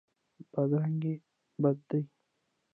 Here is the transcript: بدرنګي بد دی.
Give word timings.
بدرنګي 0.51 1.15
بد 1.61 1.77
دی. 1.89 2.01